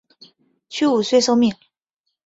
[0.67, 1.53] 屈武遂受命。